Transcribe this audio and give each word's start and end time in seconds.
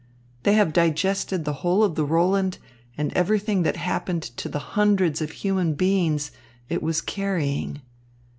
They 0.41 0.53
have 0.53 0.73
digested 0.73 1.45
the 1.45 1.53
whole 1.61 1.83
of 1.83 1.93
the 1.93 2.03
Roland 2.03 2.57
and 2.97 3.13
everything 3.13 3.61
that 3.61 3.75
happened 3.77 4.23
to 4.23 4.49
the 4.49 4.57
hundreds 4.73 5.21
of 5.21 5.29
human 5.29 5.75
beings 5.75 6.31
it 6.69 6.81
was 6.81 7.01
carrying. 7.01 7.83